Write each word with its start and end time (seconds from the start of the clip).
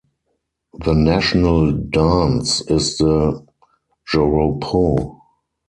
The 0.83 0.95
national 0.95 1.71
dance 1.73 2.61
is 2.61 2.97
the 2.97 3.45
"joropo". 4.11 5.21